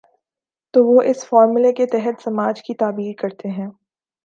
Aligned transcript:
تو 0.73 0.83
وہ 0.85 1.01
اس 1.01 1.25
فارمولے 1.25 1.73
کے 1.73 1.85
تحت 1.85 2.23
سماج 2.23 2.61
کی 2.63 2.73
تعبیر 2.73 3.13
کرتے 3.17 3.49
ہیں۔ 3.49 3.67